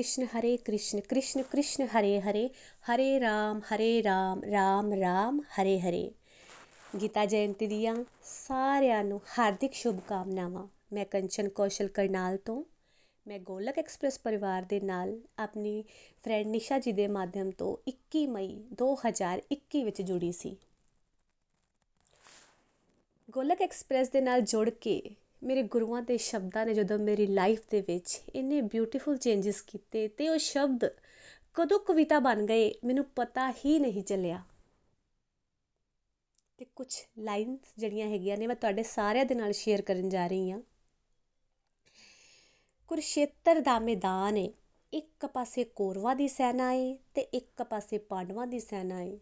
[0.00, 2.48] ਕ੍ਰਿਸ਼ਨ ਹਰੇ ਕ੍ਰਿਸ਼ਨ ਕ੍ਰਿਸ਼ਨ ਕ੍ਰਿਸ਼ਨ ਹਰੇ ਹਰੇ
[2.90, 6.10] ਹਰੇ ਰਾਮ ਹਰੇ ਰਾਮ ਰਾਮ ਰਾਮ ਹਰੇ ਹਰੇ
[7.02, 12.64] ਗੀਤਾ ਜਯੰਤੀ ਦੀਆਂ ਸਾਰਿਆਂ ਨੂੰ ਹਾਰਦਿਕ ਸ਼ੁਭ ਕਾਮਨਾਵਾਂ ਮੈਂ ਕੰਚਨ ਕੌਸ਼ਲ ਕਰਨਾਲ ਤੋਂ।
[13.26, 15.84] ਮੈਂ ਗੋਲਕ ਐਕਸਪ੍ਰੈਸ ਪਰਿਵਾਰ ਦੇ ਨਾਲ ਆਪਣੀ
[16.24, 20.56] ਫਰੈਂਡ ਨਿਸ਼ਾ ਜੀ ਦੇ ਮਾਧਿਅਮ ਤੋਂ 21 ਮਈ 2021 ਵਿੱਚ ਜੁੜੀ ਸੀ।
[23.28, 25.00] ਗੋਲਕ ਐਕਸਪ੍ਰੈਸ ਦੇ ਨਾਲ ਜੁੜ ਕੇ
[25.42, 30.28] ਮੇਰੇ ਗੁਰੂਆਂ ਦੇ ਸ਼ਬਦਾਂ ਨੇ ਜਦੋਂ ਮੇਰੀ ਲਾਈਫ ਦੇ ਵਿੱਚ ਇੰਨੇ ਬਿਊਟੀਫੁਲ ਚੇਂਜਸ ਕੀਤੇ ਤੇ
[30.28, 30.84] ਉਹ ਸ਼ਬਦ
[31.54, 34.42] ਕਦੋਂ ਕਵਿਤਾ ਬਣ ਗਏ, ਮੈਨੂੰ ਪਤਾ ਹੀ ਨਹੀਂ ਚੱਲਿਆ।
[36.58, 36.86] ਤੇ ਕੁਝ
[37.18, 40.60] ਲਾਈਨਸ ਜਿਹੜੀਆਂ ਹੈਗੀਆਂ ਨੇ ਮੈਂ ਤੁਹਾਡੇ ਸਾਰਿਆਂ ਦੇ ਨਾਲ ਸ਼ੇਅਰ ਕਰਨ ਜਾ ਰਹੀ ਹਾਂ।
[42.88, 44.52] ਕੁਰਸ਼ੇਤਰ ਦਾ ਮੈਦਾਨ ਏ,
[44.92, 49.18] ਇੱਕ ਪਾਸੇ ਕੌਰਵਾਂ ਦੀ ਸੈਨਾ ਏ ਤੇ ਇੱਕ ਪਾਸੇ ਪਾਂਡਵਾਂ ਦੀ ਸੈਨਾ ਏ।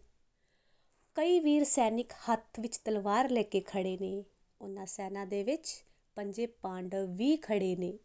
[1.15, 4.23] ਕਈ ਵੀਰ ਸੈਨਿਕ ਹੱਥ ਵਿੱਚ ਤਲਵਾਰ ਲੈ ਕੇ ਖੜੇ ਨੇ,
[4.61, 7.99] ਉਹਨਾਂ ਸੈਨਾ ਦੇ ਵਿੱਚ ਪੰਜੇ ਪਾਂਡਵ ਵੀ ਖੜੇ ਨੇ।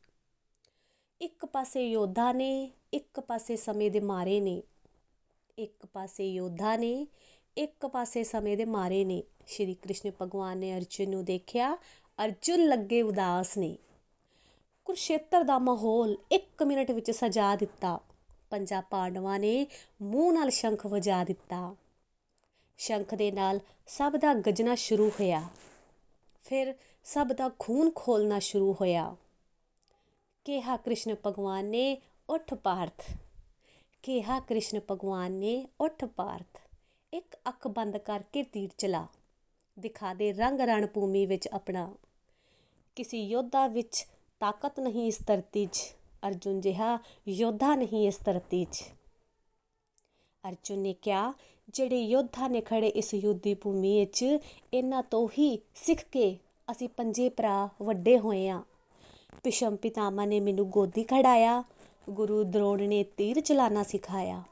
[1.21, 4.63] ਇੱਕ ਪਾਸੇ ਯੋਧਾ ਨੇ, ਇੱਕ ਪਾਸੇ ਸਮੇਂ ਦੇ ਮਾਰੇ ਨੇ।
[5.59, 7.07] ਇੱਕ ਪਾਸੇ ਯੋਧਾ ਨੇ,
[7.57, 11.79] ਇੱਕ ਪਾਸੇ ਸਮੇਂ ਦੇ ਮਾਰੇ ਨੇ। ਸ਼੍ਰੀ ਕ੍ਰਿਸ਼ਨ ਭਗਵਾਨ ਨੇ ਅਰਜੁਨ ਨੂੰ ਦੇਖਿਆ,
[12.25, 13.79] ਅਰਜੁਨ ਲੱਗੇ ਉਦਾਸ ਨੇ।
[14.85, 18.01] ਕੁਰਸ਼ੇਤਰ ਦਾ ਮਾਹੌਲ 1 ਮਿੰਟ ਵਿੱਚ ਸਜਾ ਦਿੱਤਾ।
[18.51, 19.67] ਪੰਜਾਂ ਪਾਂਡਵਾਂ ਨੇ
[20.03, 21.77] ਮੂੰਹ ਨਾਲ ਸ਼ੰਖ ਵਜਾ ਦਿੱਤਾ।
[22.79, 25.49] ਸ਼ੰਖ ਦੇ ਨਾਲ ਸਭ ਦਾ ਗਜਣਾ ਸ਼ੁਰੂ ਹੋਇਆ।
[26.45, 29.17] ਫਿਰ ਸਭ ਦਾ ਖੂਨ ਖੋਲਣਾ ਸ਼ੁਰੂ ਹੋਇਆ।
[30.45, 33.11] ਕਿਹਾ ਕ੍ਰਿਸ਼ਨ ਭਗਵਾਨ ਨੇ, ਉੱਠ ਪਾਰਥ।
[34.03, 36.61] ਕਿਹਾ ਕ੍ਰਿਸ਼ਨ ਭਗਵਾਨ ਨੇ, ਉੱਠ ਪਾਰਥ।
[37.13, 39.07] ਇੱਕ ਅੱਖ ਬੰਦ ਕਰਕੇ ਤੀਰ ਚਲਾ।
[39.79, 41.95] ਦਿਖਾ ਦੇ ਰੰਗ ਰਣ ਭੂਮੀ ਵਿੱਚ ਆਪਣਾ।
[42.97, 44.07] ਕਿਸੇ ਯੋਧਾ ਵਿੱਚ
[44.41, 45.95] ਤਾਕਤ ਨਹੀਂ ਇਸ ਧਰਤੀ 'ਚ।
[46.29, 48.85] ਅਰਜੁਨ ਜਿਹਾ ਯੋਧਾ ਨਹੀਂ ਇਸ ਧਰਤੀ 'ਚ।
[50.49, 51.33] ਅਰਜੁਨ ਨੇ ਕਿਹਾ,
[51.71, 54.39] ਜਿਹੜੇ ਯੋਧਾ ਨੇ ਖੜੇ ਇਸ ਯੁੱਧੀ ਭੂਮੀ ਵਿੱਚ,
[54.75, 56.39] ਇਹਨਾਂ ਤੋਂ ਹੀ ਸਿੱਖ ਕੇ
[56.71, 58.63] ਅਸੀਂ ਪੰਜੇ ਭਰਾ ਵੱਡੇ ਹੋਏ ਆ।
[59.43, 61.65] ਪਿਸ਼ਮ ਪਿਤਾਮਾ ਨੇ ਮੈਨੂੰ ਗੋਦੀ ਖੜਾਇਆ
[62.11, 64.43] ਗੁਰੂ ਦਰੋੜ ਨੇ ਤੀਰ ਚਲਾਣਾ ਸਿਖਾਇਆ।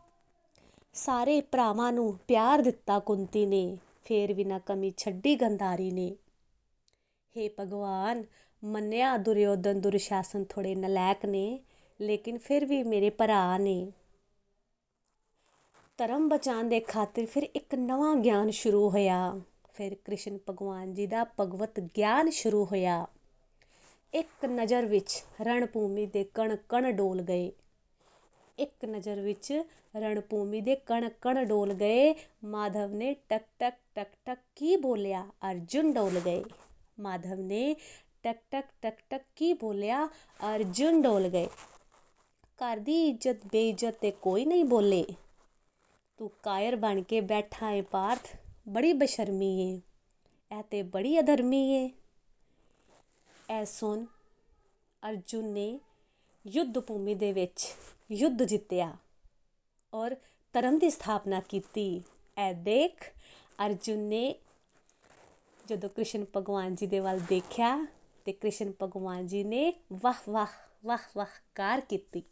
[0.94, 6.16] ਸਾਰੇ ਭਰਾਵਾਂ ਨੂੰ ਪਿਆਰ ਦਿੱਤਾ ਕੁੰਤੀ ਨੇ, ਫੇਰ ਵੀ ਨਾ ਕਮੀ ਛੱਡੀ ਗੰਧਾਰੀ ਨੇ।
[7.36, 8.24] हे ਭਗਵਾਨ,
[8.64, 11.60] ਮੰਨਿਆ ਦੁਰਯੋਧਨ ਦੁਰਸ਼ਾਸਨ ਥੋੜੇ ਨਲਾਇਕ ਨੇ,
[12.00, 13.92] ਲੇਕਿਨ ਫਿਰ ਵੀ ਮੇਰੇ ਭਰਾ ਨੇ।
[15.98, 19.40] ਧਰਮ ਬਚਾਉਣ ਦੇ ਖਾਤਰ ਫਿਰ ਇੱਕ ਨਵਾਂ ਗਿਆਨ ਸ਼ੁਰੂ ਹੋਇਆ।
[19.74, 23.06] ਫਿਰ ਕ੍ਰਿਸ਼ਨ ਭਗਵਾਨ ਜੀ ਦਾ ਭਗਵਤ ਗਿਆਨ ਸ਼ੁਰੂ ਹੋਇਆ।
[24.14, 27.52] ਇੱਕ ਨਜ਼ਰ ਵਿੱਚ ਰਣਭੂਮੀ ਦੇ ਕਣ ਕਣ ਡੋਲ ਗਏ।
[28.58, 29.62] ਇੱਕ ਨਜ਼ਰ ਵਿੱਚ
[29.96, 32.14] ਰਣਭੂਮੀ ਦੇ ਕਣ ਕਣ ਡੋਲ ਗਏ।
[32.44, 35.26] ਮਾਧਵ ਨੇ ਟਕ ਟਕ ਟਕ ਟਕ ਕੀ ਬੋਲਿਆ?
[35.50, 36.44] ਅਰਜੁਨ ਡੋਲ ਗਏ।
[37.00, 37.74] ਮਾਧਵ ਨੇ
[38.22, 40.06] ਟਕ ਟਕ ਟਕ ਟਕ ਕੀ ਬੋਲਿਆ?
[40.54, 41.48] ਅਰਜੁਨ ਡੋਲ ਗਏ।
[42.58, 45.04] ਘਰ ਦੀ ਇੱਜ਼ਤ ਬੇਇੱਜ਼ਤ ਤੇ ਕੋਈ ਨਹੀਂ ਬੋਲੇ।
[46.22, 48.36] ਤੂੰ ਕਾਇਰ ਬਣ ਕੇ ਬੈਠਾ ਏ ਪਾਰਥ।
[48.68, 49.80] ਬੜੀ ਬਸ਼ਰਮੀ ਏ।
[50.58, 51.90] ਇਹ ਤੇ ਬੜੀ ਅਧਰਮੀ ਏ।
[53.50, 54.04] ਐ ਸੁਣ,
[55.08, 55.80] ਅਰਜੁਨ ਨੇ
[56.46, 57.74] ਯੁੱਧ ਭੂਮੀ ਦੇ ਵਿੱਚ
[58.12, 58.96] ਯੁੱਧ ਜਿੱਤਿਆ
[59.94, 60.16] ਔਰ
[60.52, 62.02] ਧਰਮ ਦੀ ਸਥਾਪਨਾ ਕੀਤੀ।
[62.36, 63.12] ਐ ਦੇਖ,
[63.66, 64.34] ਅਰਜੁਨ ਨੇ
[65.66, 67.86] ਜਦੋਂ ਕ੍ਰਿਸ਼ਨ ਭਗਵਾਨ ਜੀ ਦੇ ਵੱਲ ਦੇਖਿਆ
[68.24, 70.46] ਤੇ ਕ੍ਰਿਸ਼ਨ ਭਗਵਾਨ ਜੀ ਨੇ ਵਾਹ ਵਾਹ
[70.84, 72.22] ਵਾਹ ਵਾਹ ਕਾਰ ਕੀਤੀ।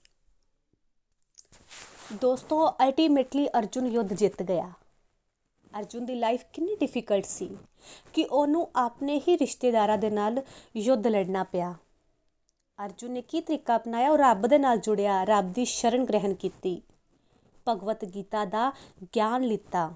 [2.12, 4.70] ਦੋਸਤੋ ਅਲਟੀਮੇਟਲੀ ਅਰਜੁਨ ਯੁੱਧ ਜਿੱਤ ਗਿਆ।
[5.72, 7.48] ਅਰਜੁਨ ਦੀ ਲਾਈਫ ਕਿੰਨੀ ਡਿਫਿਕਲਟ ਸੀ
[8.12, 10.42] ਕਿ ਉਹਨੂੰ ਆਪਣੇ ਹੀ ਰਿਸ਼ਤੇਦਾਰਾਂ ਦੇ ਨਾਲ
[10.76, 11.74] ਯੁੱਧ ਲੜਨਾ ਪਿਆ।
[12.78, 14.10] ਅਰਜੁਨ ਨੇ ਕੀ ਤਰੀਕਾ ਅਪਣਾਇਆ?
[14.10, 16.80] ਉਹ ਰੱਬ ਦੇ ਨਾਲ ਜੁੜਿਆ, ਰੱਬ ਦੀ ਸ਼ਰਨ ਗ੍ਰਹਿਣ ਕੀਤੀ,
[17.68, 18.70] ਭਗਵਤ ਗੀਤਾ ਦਾ
[19.16, 19.92] ਗਿਆਨ ਲਿੱਤਾ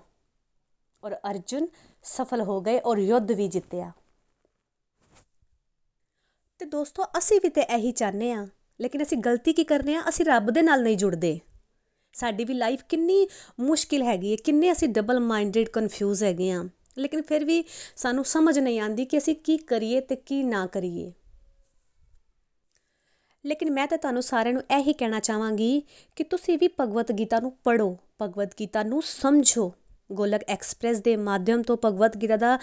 [1.03, 1.67] ਔਰ ਅਰਜੁਨ
[2.05, 3.91] ਸਫਲ ਹੋ ਗਏ ਔਰ ਯੁੱਧ ਵੀ ਜਿੱਤਿਆ।
[6.61, 8.47] ਤੇ ਦੋਸਤੋ, ਅਸੀਂ ਵੀ ਤੇ ਇਹੀ ਚਾਹੁੰਦੇ ਆ
[8.81, 10.03] ਲੇਕਿਨ ਅਸੀਂ ਗਲਤੀ ਕੀ ਕਰਨੇ ਆ?
[10.09, 11.39] ਅਸੀਂ ਰੱਬ ਦੇ ਨਾਲ ਨਹੀਂ ਜੁੜਦੇ।
[12.15, 13.27] ਸਾਡੀ ਵੀ ਲਾਈਫ ਕਿੰਨੀ
[13.61, 16.65] ਮੁਸ਼ਕਿਲ ਹੈਗੀ ਹੈ, ਕਿੰਨੇ ਅਸੀਂ ਡਬਲ ਮਾਈਂਡਡ ਕਨਫਿਊਜ਼ ਹੈਗੇ ਆ
[16.99, 17.63] ਲੇਕਿਨ ਫਿਰ ਵੀ
[17.97, 21.13] ਸਾਨੂੰ ਸਮਝ ਨਹੀਂ ਆਉਂਦੀ ਕਿ ਅਸੀਂ ਕੀ ਕਰੀਏ ਤੇ ਕੀ ਨਾ ਕਰੀਏ।
[23.45, 25.83] ਲੇਕਿਨ ਮੈਂ ਤਾਂ ਤੁਹਾਨੂੰ ਸਾਰਿਆਂ ਨੂੰ ਇਹੀ ਕਹਿਣਾ ਚਾਹਾਂਗੀ
[26.17, 29.73] ਕਿ ਤੁਸੀਂ ਵੀ ਭਗਵਤ ਗੀਤਾ ਨੂੰ ਪੜੋ ਭਗਵਤ ਗੀਤਾ ਨੂੰ ਸਮਝੋ।
[30.13, 32.59] ਗੋਲਕ ਐਕਸਪ੍ਰੈਸ ਦੇ ਮਾਧਿਅਮ ਤੋਂ ਭਗਵਤ ਗੀਤਾ ਦਾ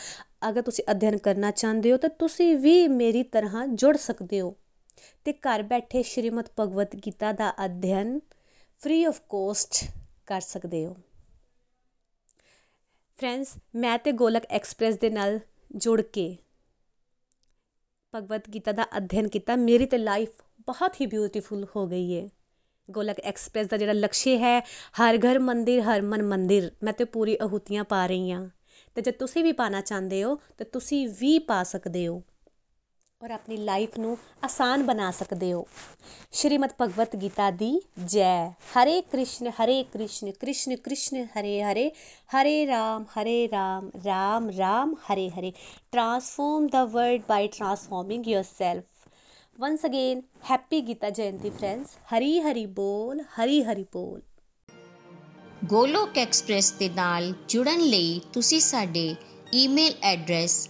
[0.50, 4.56] ਅਗਰ ਤੁਸੀਂ ਅਧਿਐਨ ਕਰਨਾ ਚਾਹੁੰਦੇ ਹੋ, ਤਾਂ ਤੁਸੀਂ ਵੀ ਮੇਰੀ ਤਰ੍ਹਾਂ ਜੁੜ ਸਕਦੇ ਹੋ।
[5.26, 8.20] ਤੇ ਘਰ ਬੈਠੇ ਸ਼੍ਰੀਮਦ ਭਗਵਤ ਗੀਤਾ ਦਾ ਅਧਿਐਨ
[8.84, 9.84] ਫ੍ਰੀ ਆਫ ਕੋਸਟ
[10.28, 10.96] ਕਰ ਸਕਦੇ ਹੋ।
[13.20, 15.40] ਫਰੈਂਡਸ ਮੈਂ ਤੇ ਗੋਲਕ ਐਕਸਪ੍ਰੈਸ ਦੇ ਨਾਲ
[15.76, 16.38] ਜੁੜ ਕੇ
[18.14, 20.30] ਭਗਵਤ ਗੀਤਾ ਦਾ ਅਧਿਐਨ ਕੀਤਾ, ਮੇਰੀ ਤੇ ਲਾਈਫ
[20.66, 22.30] ਬਹੁਤ ਹੀ ਬਿਊਟੀਫੁਲ ਹੋ ਗਈ ਹੈ
[22.90, 24.60] ਗੋਲਕ ਐਕਸਪ੍ਰੈਸ ਦਾ ਜਿਹੜਾ ਲਕਸ਼ਯ ਹੈ,
[25.02, 28.50] ਹਰ ਘਰ ਮੰਦਿਰ, ਹਰ ਮਨ ਮੰਦਿਰ, ਮੈਂ ਤੇ ਪੂਰੀ ਅਹੂਤੀਆਂ ਪਾ ਰਹੀ ਹਾਂ।
[28.96, 32.24] ਤੇ ਜੇ ਤੁਸੀਂ ਵੀ ਪਾਣਾ ਚਾਹੁੰਦੇ ਹੋ, ਤੇ ਤੁਸੀਂ ਵੀ ਪਾ ਸਕਦੇ ਹੋ।
[33.24, 35.68] ਔਰ ਆਪਣੀ ਲਾਈਫ ਨੂੰ ਆਸਾਨ ਬਣਾ ਸਕਦੇ ਹੋ।
[36.32, 41.92] ਸ਼੍ਰੀਮਦ ਭਗਵਤ ਗੀਤਾ ਦੀ ਜੈ। ਹਰੇ ਕ੍ਰਿਸ਼ਨ ਹਰੇ ਕ੍ਰਿਸ਼ਨ ਕ੍ਰਿਸ਼ਨ ਕ੍ਰਿਸ਼ਨ, ਹਰੇ ਹਰੇ
[42.36, 45.54] ਹਰੇ ਰਾਮ ਹਰੇ ਰਾਮ ਰਾਮ ਰਾਮ, ਹਰੇ ਹਰੇ।
[45.92, 48.84] Transform the world by transforming yourself.
[49.60, 50.22] Once again,
[50.52, 51.88] happy gita jayanti, friends.
[52.16, 54.22] Hari Hari ਬੋਲ ਹਰੀ ਹਰੀ ਬੋਲ
[55.66, 59.16] ਗੋਲੋਕ ਐਕਸਪ੍ਰੈਸ ਦੇ ਨਾਲ ਜੁੜਨ ਲਈ ਤੁਸੀਂ ਸਾਡੇ
[59.54, 60.70] ਈਮੇਲ ਐਡਰੈਸ